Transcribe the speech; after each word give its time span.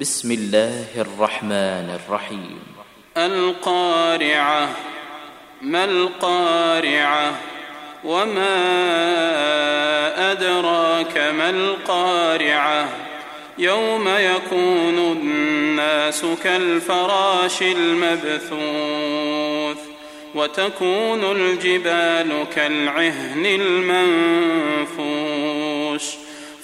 بسم 0.00 0.32
الله 0.32 0.84
الرحمن 0.96 1.98
الرحيم. 2.06 2.58
القارعة 3.16 4.68
ما 5.62 5.84
القارعة؟ 5.84 7.34
وما 8.04 8.56
أدراك 10.32 11.18
ما 11.18 11.50
القارعة؟ 11.50 12.88
يوم 13.58 14.08
يكون 14.08 14.98
الناس 14.98 16.24
كالفراش 16.44 17.62
المبثوث 17.62 18.58
وتكون 20.34 21.24
الجبال 21.24 22.46
كالعهن 22.54 23.46
المنفوش 23.46 24.87